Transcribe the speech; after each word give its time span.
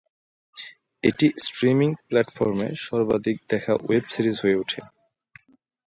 এটি 1.03 1.27
স্ট্রিমিং 1.45 1.89
প্ল্যাটফর্মে 2.07 2.67
সর্বাধিক 2.85 3.37
দেখা 3.49 3.73
ওয়েব 3.77 4.05
সিরিজ 4.07 4.35
হয়ে 4.43 4.59
ওঠে। 4.61 4.81